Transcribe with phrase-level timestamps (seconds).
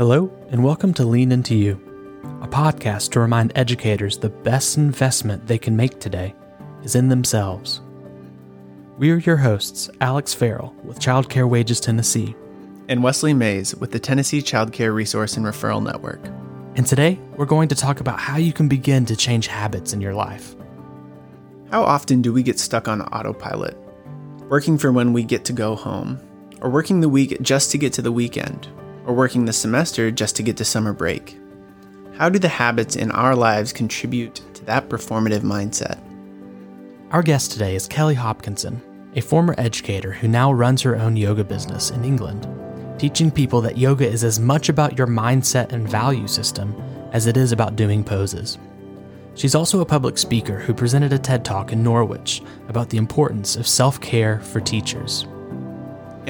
[0.00, 1.74] Hello, and welcome to Lean Into You,
[2.40, 6.34] a podcast to remind educators the best investment they can make today
[6.82, 7.82] is in themselves.
[8.96, 12.34] We are your hosts, Alex Farrell with Child Care Wages Tennessee,
[12.88, 16.24] and Wesley Mays with the Tennessee Child Care Resource and Referral Network.
[16.76, 20.00] And today, we're going to talk about how you can begin to change habits in
[20.00, 20.56] your life.
[21.70, 23.76] How often do we get stuck on autopilot,
[24.48, 26.18] working for when we get to go home,
[26.62, 28.66] or working the week just to get to the weekend,
[29.06, 31.38] or working the semester just to get to summer break?
[32.16, 35.98] How do the habits in our lives contribute to that performative mindset?
[37.10, 38.82] Our guest today is Kelly Hopkinson,
[39.16, 42.46] a former educator who now runs her own yoga business in England,
[42.98, 46.74] teaching people that yoga is as much about your mindset and value system
[47.12, 48.58] as it is about doing poses.
[49.34, 53.56] She's also a public speaker who presented a TED Talk in Norwich about the importance
[53.56, 55.26] of self care for teachers.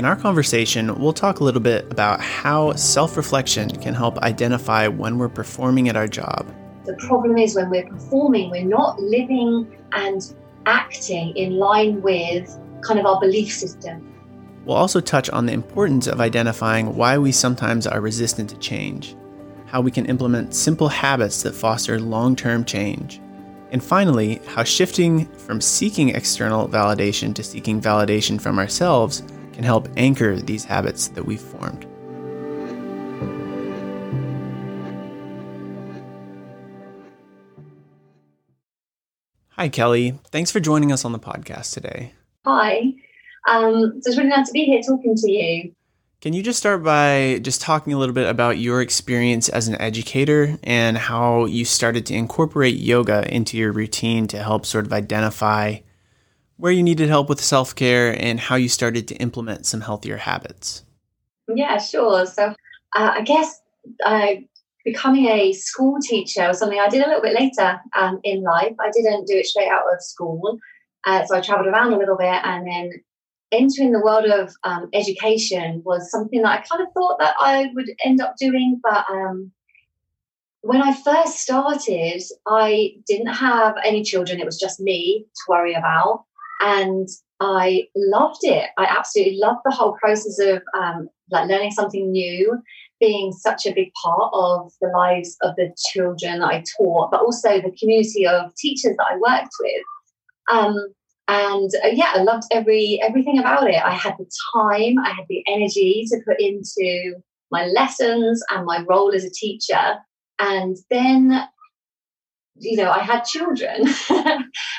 [0.01, 4.89] In our conversation, we'll talk a little bit about how self reflection can help identify
[4.89, 6.51] when we're performing at our job.
[6.87, 10.35] The problem is when we're performing, we're not living and
[10.65, 12.49] acting in line with
[12.81, 14.11] kind of our belief system.
[14.65, 19.15] We'll also touch on the importance of identifying why we sometimes are resistant to change,
[19.67, 23.21] how we can implement simple habits that foster long term change,
[23.71, 29.89] and finally, how shifting from seeking external validation to seeking validation from ourselves can help
[29.97, 31.87] anchor these habits that we've formed.
[39.51, 40.19] Hi, Kelly.
[40.31, 42.15] Thanks for joining us on the podcast today.
[42.47, 42.95] Hi.
[43.47, 45.75] Um, it's really nice to be here talking to you.
[46.21, 49.81] Can you just start by just talking a little bit about your experience as an
[49.81, 54.93] educator and how you started to incorporate yoga into your routine to help sort of
[54.93, 55.79] identify
[56.61, 60.19] where you needed help with self care, and how you started to implement some healthier
[60.19, 60.85] habits.
[61.49, 62.27] Yeah, sure.
[62.27, 62.55] So
[62.97, 63.61] uh, I guess
[64.05, 64.35] uh,
[64.85, 68.75] becoming a school teacher was something I did a little bit later um, in life.
[68.79, 70.59] I didn't do it straight out of school.
[71.05, 72.93] Uh, so I traveled around a little bit and then
[73.53, 77.71] entering the world of um, education was something that I kind of thought that I
[77.75, 78.81] would end up doing.
[78.83, 79.51] But um,
[80.61, 84.41] when I first started, I didn't have any children.
[84.41, 86.25] It was just me to worry about
[86.61, 87.09] and
[87.41, 88.69] I loved it.
[88.77, 92.61] I absolutely loved the whole process of um, like learning something new,
[93.01, 97.21] being such a big part of the lives of the children that I taught, but
[97.21, 99.83] also the community of teachers that I worked with.
[100.53, 100.77] Um,
[101.29, 103.83] and uh, yeah, I loved every everything about it.
[103.83, 107.15] I had the time, I had the energy to put into
[107.51, 109.97] my lessons and my role as a teacher.
[110.39, 111.43] And then
[112.61, 113.87] you know, I had children.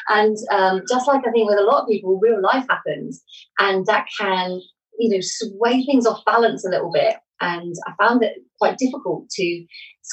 [0.10, 3.22] and um, just like I think with a lot of people, real life happens.
[3.60, 4.62] And that can,
[5.00, 7.16] you know, sway things off balance a little bit.
[7.42, 9.66] And I found it quite difficult to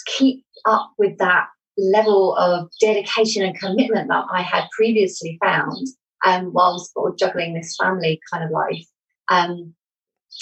[0.07, 1.47] keep up with that
[1.77, 5.87] level of dedication and commitment that I had previously found
[6.25, 8.87] um, while sort of juggling this family kind of life.
[9.29, 9.75] Um,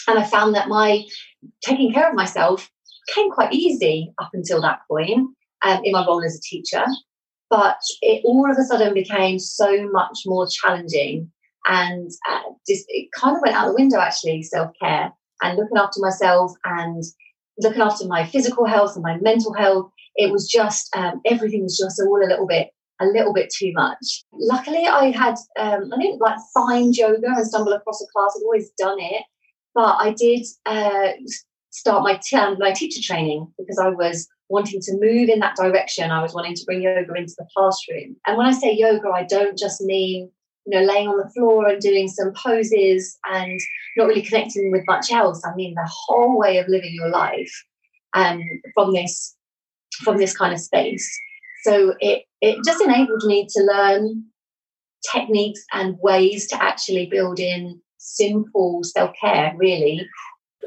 [0.09, 1.05] and I found that my
[1.65, 2.71] taking care of myself
[3.15, 5.29] came quite easy up until that point
[5.65, 6.85] um, in my role as a teacher.
[7.49, 11.31] But it all of a sudden became so much more challenging.
[11.69, 15.13] And uh, just, it kind of went out the window, actually, self care
[15.43, 17.03] and looking after myself and
[17.59, 19.91] looking after my physical health and my mental health.
[20.17, 22.71] It was just, um, everything was just all a little bit
[23.01, 24.25] a little bit too much.
[24.33, 28.35] Luckily, I had um, I didn't like find yoga and stumble across a class.
[28.37, 29.23] I'd always done it,
[29.75, 31.09] but I did uh,
[31.77, 36.11] start my t- my teacher training because I was wanting to move in that direction.
[36.11, 38.17] I was wanting to bring yoga into the classroom.
[38.27, 40.31] And when I say yoga, I don't just mean,
[40.67, 43.61] you know, laying on the floor and doing some poses and
[43.97, 45.43] not really connecting with much else.
[45.45, 47.53] I mean the whole way of living your life
[48.15, 48.41] um,
[48.75, 49.37] from this
[50.03, 51.07] from this kind of space.
[51.63, 54.25] So it it just enabled me to learn
[55.13, 60.07] techniques and ways to actually build in simple self-care really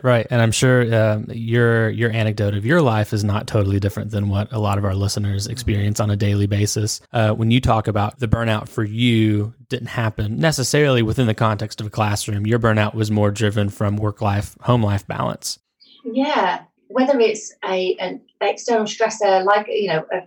[0.01, 4.11] Right, and I'm sure uh, your your anecdote of your life is not totally different
[4.11, 7.01] than what a lot of our listeners experience on a daily basis.
[7.11, 11.81] Uh, when you talk about the burnout for you didn't happen necessarily within the context
[11.81, 15.59] of a classroom, your burnout was more driven from work life home life balance.
[16.05, 20.21] Yeah, whether it's a an external stressor like you know a,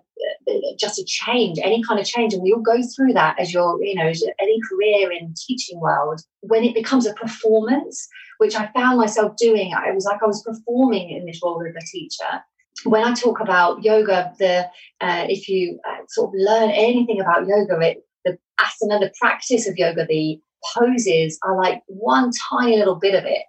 [0.78, 3.82] just a change, any kind of change, and we all go through that as your
[3.82, 6.20] you know any career in teaching world.
[6.40, 8.08] When it becomes a performance
[8.42, 9.72] which I found myself doing.
[9.72, 12.32] I was like I was performing in this role of a teacher.
[12.84, 14.68] When I talk about yoga, the
[15.00, 19.68] uh, if you uh, sort of learn anything about yoga, it the asana, the practice
[19.68, 20.40] of yoga, the
[20.74, 23.44] poses are like one tiny little bit of it.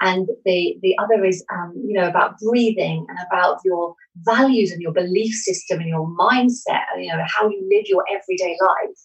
[0.00, 4.80] And the, the other is, um, you know, about breathing and about your values and
[4.80, 8.98] your belief system and your mindset, you know, how you live your everyday life.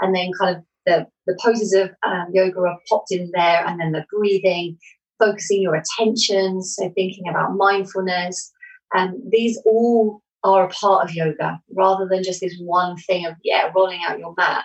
[0.00, 3.80] And then kind of the, the poses of um, yoga are popped in there and
[3.80, 4.78] then the breathing,
[5.18, 6.62] focusing your attention.
[6.62, 8.52] So thinking about mindfulness.
[8.96, 13.34] Um, these all are a part of yoga rather than just this one thing of,
[13.42, 14.64] yeah, rolling out your mat.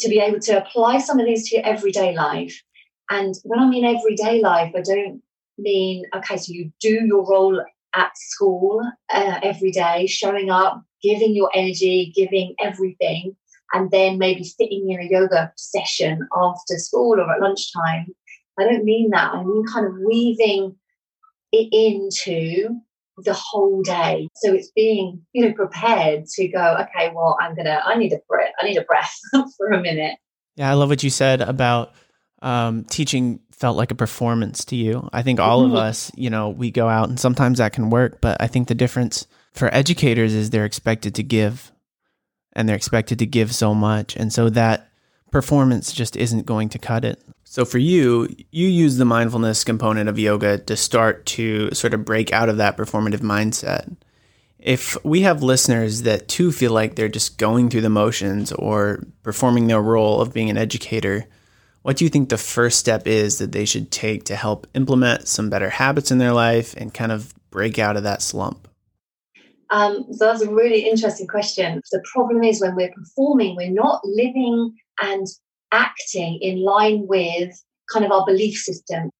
[0.00, 2.60] To be able to apply some of these to your everyday life
[3.10, 5.22] and when I mean everyday life, I don't
[5.58, 7.62] mean, okay, so you do your role
[7.94, 8.82] at school
[9.12, 13.36] uh, every day, showing up, giving your energy, giving everything,
[13.72, 18.06] and then maybe sitting in a yoga session after school or at lunchtime.
[18.58, 19.34] I don't mean that.
[19.34, 20.76] I mean kind of weaving
[21.52, 22.80] it into
[23.18, 24.28] the whole day.
[24.36, 28.20] So it's being, you know, prepared to go, okay, well, I'm gonna I need a
[28.28, 29.18] breath, I need a breath
[29.56, 30.18] for a minute.
[30.56, 31.92] Yeah, I love what you said about
[32.42, 35.08] um, teaching felt like a performance to you.
[35.12, 35.72] I think all mm-hmm.
[35.72, 38.68] of us, you know, we go out and sometimes that can work, but I think
[38.68, 41.72] the difference for educators is they're expected to give
[42.56, 44.16] and they're expected to give so much.
[44.16, 44.88] And so that
[45.30, 47.22] performance just isn't going to cut it.
[47.44, 52.04] So for you, you use the mindfulness component of yoga to start to sort of
[52.04, 53.94] break out of that performative mindset.
[54.58, 59.04] If we have listeners that too feel like they're just going through the motions or
[59.22, 61.26] performing their role of being an educator,
[61.82, 65.28] what do you think the first step is that they should take to help implement
[65.28, 68.66] some better habits in their life and kind of break out of that slump?
[69.70, 71.80] Um, so that's a really interesting question.
[71.90, 75.26] The problem is when we're performing, we're not living and
[75.72, 77.52] acting in line with
[77.92, 79.10] kind of our belief system.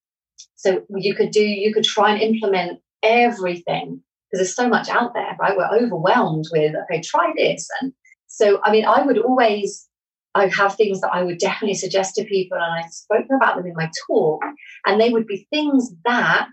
[0.55, 5.13] So you could do, you could try and implement everything because there's so much out
[5.13, 5.55] there, right?
[5.55, 7.67] We're overwhelmed with, okay, try this.
[7.81, 7.93] And
[8.27, 9.87] so, I mean, I would always
[10.37, 13.65] I have things that I would definitely suggest to people, and I spoke about them
[13.65, 14.41] in my talk.
[14.85, 16.47] And they would be things that,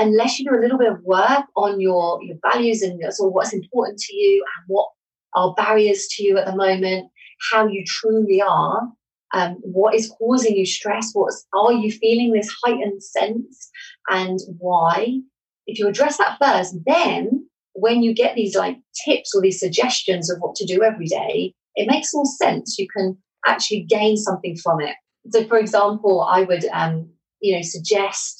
[0.00, 3.34] unless you do a little bit of work on your, your values and sort of
[3.34, 4.88] what's important to you and what
[5.34, 7.10] are barriers to you at the moment,
[7.52, 8.88] how you truly are,
[9.32, 13.70] um, what is causing you stress, what's are you feeling this heightened sense,
[14.08, 15.20] and why.
[15.66, 20.30] If you address that first, then when you get these like tips or these suggestions
[20.30, 22.76] of what to do every day, it makes more sense.
[22.78, 24.96] You can actually gain something from it.
[25.30, 27.08] So, for example, I would, um,
[27.40, 28.39] you know, suggest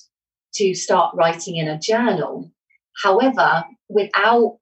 [0.55, 2.51] to start writing in a journal.
[3.03, 4.59] However, without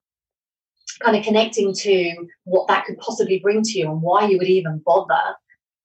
[1.02, 4.48] kind of connecting to what that could possibly bring to you and why you would
[4.48, 5.36] even bother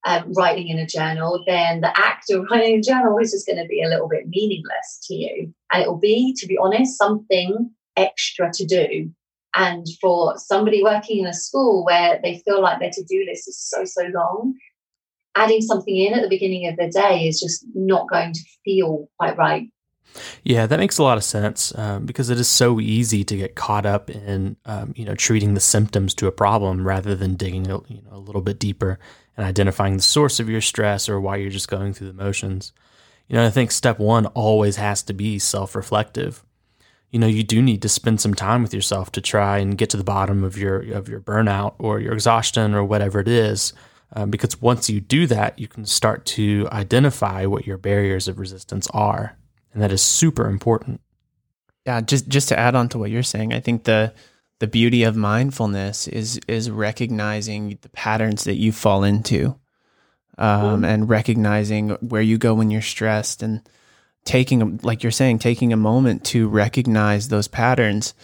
[0.06, 3.46] um, writing in a journal, then the act of writing in a journal is just
[3.46, 5.54] going to be a little bit meaningless to you.
[5.72, 9.10] And it will be, to be honest, something extra to do.
[9.56, 13.48] And for somebody working in a school where they feel like their to do list
[13.48, 14.54] is so, so long,
[15.36, 19.08] adding something in at the beginning of the day is just not going to feel
[19.18, 19.68] quite right.
[20.44, 23.56] Yeah, that makes a lot of sense um, because it is so easy to get
[23.56, 27.68] caught up in um, you know treating the symptoms to a problem rather than digging
[27.70, 28.98] a, you know, a little bit deeper
[29.36, 32.72] and identifying the source of your stress or why you're just going through the motions.
[33.28, 36.44] You know, I think step one always has to be self-reflective
[37.14, 39.88] you know you do need to spend some time with yourself to try and get
[39.90, 43.72] to the bottom of your of your burnout or your exhaustion or whatever it is
[44.14, 48.40] um, because once you do that you can start to identify what your barriers of
[48.40, 49.36] resistance are
[49.74, 51.00] and that is super important
[51.84, 54.12] yeah just just to add on to what you're saying i think the
[54.60, 59.58] the beauty of mindfulness is is recognizing the patterns that you fall into
[60.38, 60.84] um, mm-hmm.
[60.84, 63.60] and recognizing where you go when you're stressed and
[64.24, 68.14] taking, like you're saying, taking a moment to recognize those patterns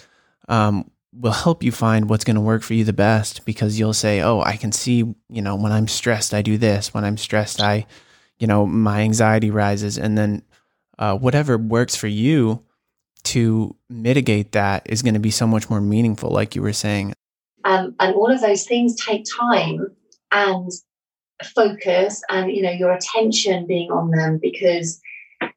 [0.49, 3.93] um, will help you find what's going to work for you the best because you'll
[3.93, 4.97] say, oh, I can see,
[5.29, 6.95] you know, when I'm stressed, I do this.
[6.95, 7.87] When I'm stressed, I,
[8.39, 9.99] you know, my anxiety rises.
[9.99, 10.43] And then
[11.01, 12.63] uh, whatever works for you
[13.25, 17.13] to mitigate that is going to be so much more meaningful, like you were saying.
[17.65, 19.89] Um, and all of those things take time
[20.31, 20.71] and
[21.55, 25.01] focus and, you know, your attention being on them because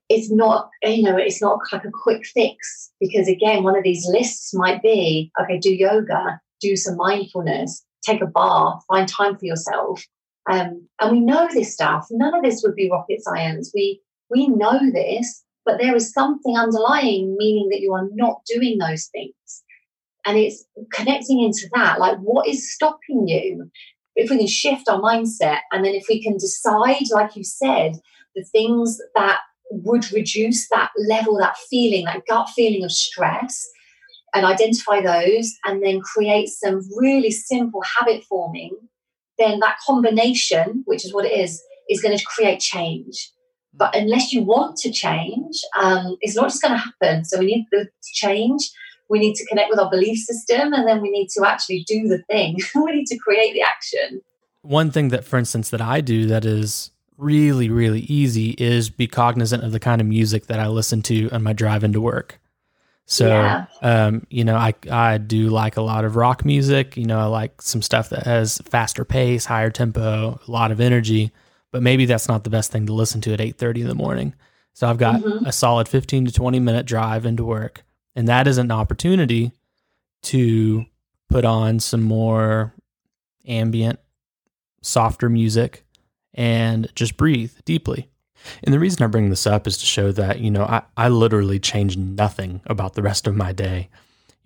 [0.10, 4.06] it's not you know it's not like a quick fix because again one of these
[4.08, 9.46] lists might be okay do yoga do some mindfulness take a bath find time for
[9.46, 10.04] yourself.
[10.50, 12.08] Um, and we know this stuff.
[12.12, 13.72] None of this would be rocket science.
[13.74, 18.78] We we know this but there is something underlying meaning that you are not doing
[18.78, 19.64] those things
[20.26, 23.70] and it's connecting into that like what is stopping you
[24.16, 27.94] if we can shift our mindset and then if we can decide like you said
[28.36, 29.40] the things that
[29.72, 33.68] would reduce that level, that feeling, that gut feeling of stress,
[34.34, 38.72] and identify those, and then create some really simple habit forming,
[39.38, 43.32] then that combination, which is what it is, is going to create change.
[43.74, 47.26] But unless you want to change, um, it's not just going to happen.
[47.26, 48.70] So we need to change.
[49.10, 52.08] We need to connect with our belief system, and then we need to actually do
[52.08, 52.60] the thing.
[52.76, 54.22] we need to create the action.
[54.62, 59.08] One thing that, for instance, that I do that is really, really easy is be
[59.08, 62.40] cognizant of the kind of music that I listen to on my drive into work.
[63.06, 63.66] So, yeah.
[63.82, 66.96] um, you know, I I do like a lot of rock music.
[66.96, 70.80] You know, I like some stuff that has faster pace, higher tempo, a lot of
[70.80, 71.32] energy.
[71.74, 73.96] But maybe that's not the best thing to listen to at eight thirty in the
[73.96, 74.36] morning.
[74.74, 75.46] So I've got mm-hmm.
[75.46, 77.84] a solid fifteen to twenty minute drive into work,
[78.16, 79.52] and that is an opportunity
[80.24, 80.86] to
[81.30, 82.74] put on some more
[83.48, 84.00] ambient,
[84.82, 85.84] softer music
[86.36, 88.08] and just breathe deeply.
[88.64, 91.10] And the reason I bring this up is to show that, you know, I, I
[91.10, 93.90] literally change nothing about the rest of my day.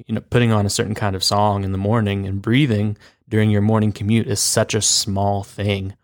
[0.06, 3.50] You know, putting on a certain kind of song in the morning and breathing during
[3.50, 5.96] your morning commute is such a small thing.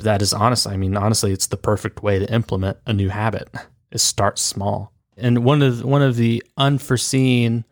[0.00, 3.48] That is honestly, I mean, honestly, it's the perfect way to implement a new habit
[3.90, 4.92] is start small.
[5.16, 7.64] And one of one of the unforeseen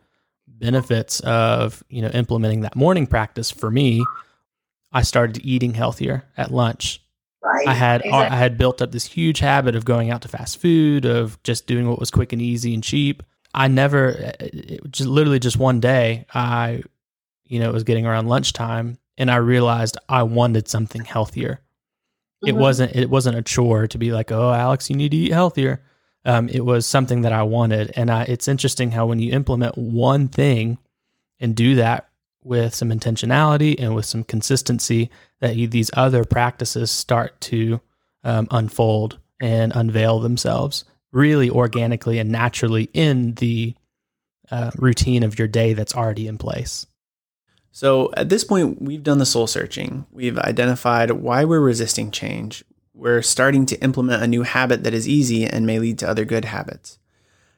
[0.47, 4.05] benefits of, you know, implementing that morning practice for me,
[4.91, 7.01] I started eating healthier at lunch
[7.41, 7.67] Right.
[7.67, 8.35] I had exactly.
[8.35, 11.67] I had built up this huge habit of going out to fast food, of just
[11.67, 13.23] doing what was quick and easy and cheap.
[13.53, 16.83] I never, eh, eh, just literally just one day, I,
[17.45, 21.61] you know, it was getting around lunchtime, and I realized I wanted something healthier.
[22.43, 22.47] Mm-hmm.
[22.49, 25.31] It wasn't it wasn't a chore to be like, oh, Alex, you need to eat
[25.31, 25.81] healthier.
[26.25, 29.77] Um, it was something that I wanted, and I, it's interesting how when you implement
[29.77, 30.77] one thing
[31.39, 32.09] and do that
[32.43, 37.79] with some intentionality and with some consistency that you, these other practices start to
[38.23, 43.75] um, unfold and unveil themselves really organically and naturally in the
[44.51, 46.85] uh, routine of your day that's already in place.
[47.79, 50.05] So at this point, we've done the soul searching.
[50.11, 52.65] We've identified why we're resisting change.
[52.93, 56.25] We're starting to implement a new habit that is easy and may lead to other
[56.25, 56.99] good habits.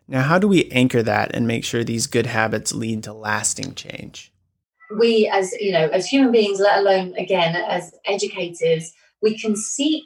[0.07, 3.73] Now, how do we anchor that and make sure these good habits lead to lasting
[3.73, 4.31] change?
[4.99, 10.03] we as you know as human beings let alone again as educators we can seek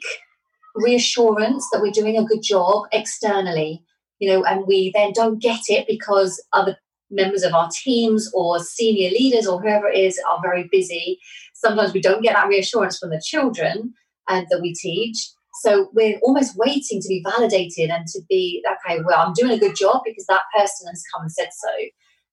[0.76, 3.82] reassurance that we're doing a good job externally
[4.20, 6.76] you know and we then don't get it because other
[7.10, 11.18] members of our teams or senior leaders or whoever it is are very busy.
[11.54, 13.94] Sometimes we don't get that reassurance from the children
[14.28, 15.16] and that we teach.
[15.62, 19.58] So we're almost waiting to be validated and to be okay well i'm doing a
[19.58, 21.70] good job because that person has come and said so.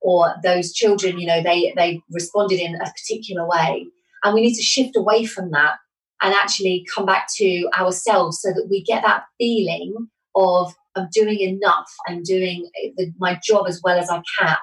[0.01, 3.85] Or those children, you know, they they responded in a particular way.
[4.23, 5.75] And we need to shift away from that
[6.21, 11.39] and actually come back to ourselves so that we get that feeling of I'm doing
[11.39, 14.57] enough, I'm doing the, my job as well as I can.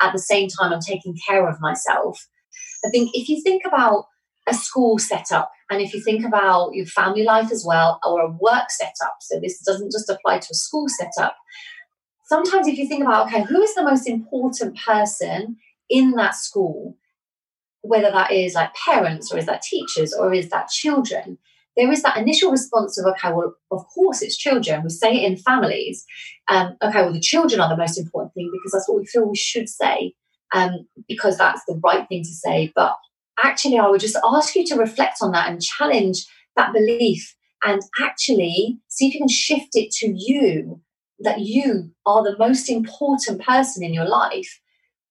[0.00, 2.26] At the same time, I'm taking care of myself.
[2.84, 4.06] I think if you think about
[4.46, 8.30] a school setup and if you think about your family life as well or a
[8.30, 11.36] work setup, so this doesn't just apply to a school setup,
[12.26, 15.56] sometimes if you think about, okay, who is the most important person
[15.88, 16.96] in that school,
[17.82, 21.38] whether that is like parents or is that teachers or is that children,
[21.76, 24.82] there is that initial response of, okay, well, of course it's children.
[24.82, 26.04] We say it in families.
[26.48, 29.28] Um, okay, well, the children are the most important thing because that's what we feel
[29.28, 30.14] we should say
[30.54, 32.72] um, because that's the right thing to say.
[32.74, 32.94] But
[33.42, 36.24] actually, I would just ask you to reflect on that and challenge
[36.56, 40.80] that belief and actually see if you can shift it to you
[41.20, 44.60] that you are the most important person in your life.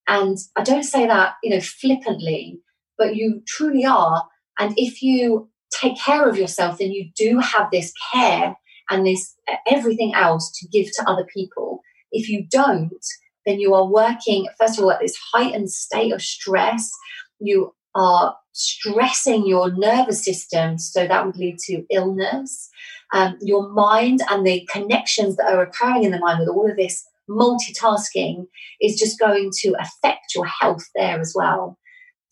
[0.08, 2.60] And I don't say that, you know, flippantly,
[2.98, 4.28] but you truly are.
[4.60, 5.50] And if you
[5.80, 8.56] take care of yourself, then you do have this care
[8.90, 9.36] and this
[9.70, 11.82] everything else to give to other people.
[12.12, 13.06] If you don't,
[13.46, 16.92] then you are working, first of all, at this heightened state of stress.
[17.40, 22.70] You are stressing your nervous system, so that would lead to illness
[23.14, 26.76] um, your mind and the connections that are occurring in the mind with all of
[26.76, 28.48] this multitasking
[28.82, 31.78] is just going to affect your health there as well.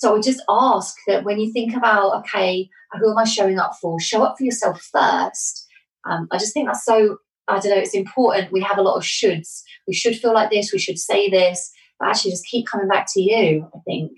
[0.01, 2.67] So I would just ask that when you think about, okay,
[2.99, 3.99] who am I showing up for?
[3.99, 5.67] Show up for yourself first.
[6.09, 7.17] Um, I just think that's so,
[7.47, 8.51] I don't know, it's important.
[8.51, 9.61] We have a lot of shoulds.
[9.87, 13.05] We should feel like this, we should say this, but actually just keep coming back
[13.13, 14.13] to you, I think.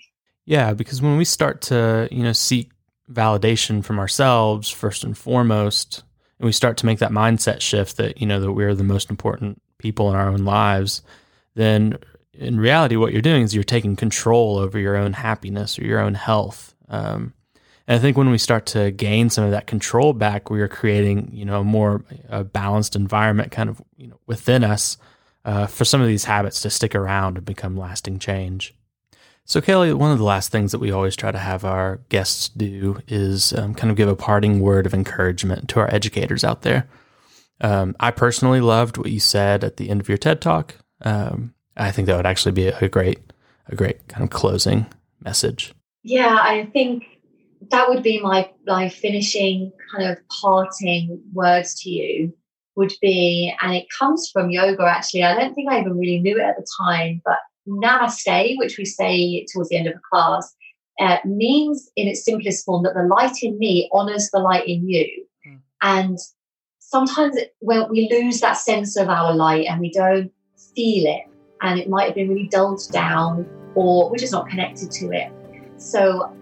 [0.45, 2.71] Yeah, because when we start to, you know, seek
[3.11, 6.05] validation from ourselves first and foremost,
[6.39, 9.09] and we start to make that mindset shift that you know that we're the most
[9.09, 11.01] important people in our own lives
[11.55, 11.97] then
[12.33, 15.99] in reality what you're doing is you're taking control over your own happiness or your
[15.99, 17.33] own health um,
[17.87, 20.67] and i think when we start to gain some of that control back we are
[20.67, 24.97] creating you know a more a balanced environment kind of you know within us
[25.45, 28.73] uh, for some of these habits to stick around and become lasting change
[29.45, 32.47] so, Kelly, one of the last things that we always try to have our guests
[32.49, 36.61] do is um, kind of give a parting word of encouragement to our educators out
[36.61, 36.87] there.
[37.59, 40.75] Um, I personally loved what you said at the end of your TED talk.
[41.01, 43.19] Um, I think that would actually be a great,
[43.67, 44.85] a great kind of closing
[45.23, 45.73] message.
[46.03, 47.05] Yeah, I think
[47.69, 52.33] that would be my my finishing kind of parting words to you
[52.75, 55.23] would be, and it comes from yoga actually.
[55.23, 57.37] I don't think I even really knew it at the time, but
[57.67, 60.53] namaste, which we say towards the end of a class,
[60.99, 64.87] uh, means in its simplest form that the light in me honors the light in
[64.87, 65.25] you.
[65.47, 65.59] Mm.
[65.81, 66.17] And
[66.79, 70.31] sometimes when we lose that sense of our light and we don't
[70.75, 71.23] feel it,
[71.63, 75.31] and it might have been really dulled down or we're just not connected to it.
[75.77, 76.35] So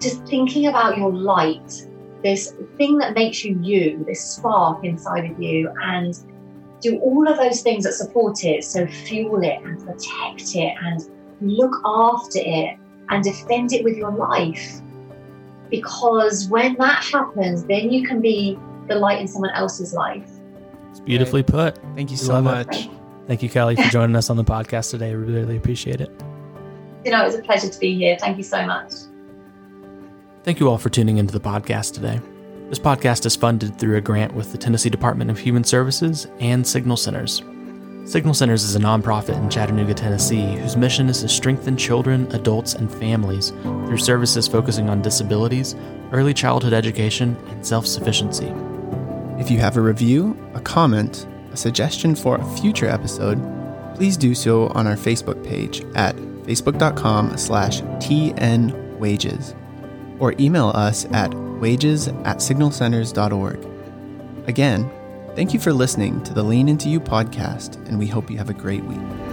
[0.00, 1.86] just thinking about your light,
[2.22, 6.18] this thing that makes you you, this spark inside of you, and
[6.80, 8.64] do all of those things that support it.
[8.64, 11.02] So fuel it and protect it and
[11.40, 12.78] look after it
[13.10, 14.80] and defend it with your life.
[15.70, 20.30] Because when that happens, then you can be the light in someone else's life.
[20.90, 21.78] It's beautifully put.
[21.94, 22.88] Thank you so much.
[23.28, 23.28] It.
[23.28, 25.14] Thank you, Kelly, for joining us on the podcast today.
[25.14, 26.10] We really appreciate it.
[27.04, 28.16] You know, it was a pleasure to be here.
[28.18, 28.92] Thank you so much.
[30.44, 32.20] Thank you all for tuning into the podcast today.
[32.70, 36.66] This podcast is funded through a grant with the Tennessee Department of Human Services and
[36.66, 37.42] Signal Centers.
[38.04, 42.72] Signal Centers is a nonprofit in Chattanooga, Tennessee, whose mission is to strengthen children, adults,
[42.72, 45.76] and families through services focusing on disabilities,
[46.12, 48.50] early childhood education, and self sufficiency.
[49.38, 53.38] If you have a review, a comment, a suggestion for a future episode,
[53.94, 59.54] please do so on our Facebook page at facebook.com slash tnwages
[60.18, 63.66] or email us at wages at signalcenters.org.
[64.48, 64.90] Again,
[65.34, 68.50] thank you for listening to the Lean Into You podcast, and we hope you have
[68.50, 69.27] a great week.